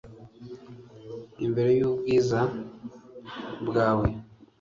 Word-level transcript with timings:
imbere 1.45 1.71
y'ubwiza 1.79 2.39
bwawe 3.67 4.07